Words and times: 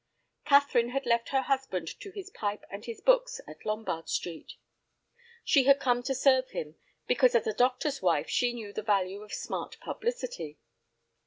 Catherine 0.45 0.89
had 0.89 1.05
left 1.05 1.29
her 1.29 1.43
husband 1.43 1.87
to 1.99 2.09
his 2.09 2.31
pipe 2.31 2.63
and 2.71 2.85
his 2.85 3.01
books 3.01 3.39
at 3.47 3.63
Lombard 3.67 4.09
Street. 4.09 4.53
She 5.43 5.65
had 5.65 5.79
come 5.79 6.01
to 6.01 6.15
serve 6.15 6.49
him, 6.49 6.75
because 7.05 7.35
as 7.35 7.45
a 7.45 7.53
doctor's 7.53 8.01
wife 8.01 8.27
she 8.27 8.51
knew 8.51 8.73
the 8.73 8.81
value 8.81 9.21
of 9.21 9.31
smart 9.31 9.77
publicity. 9.79 10.57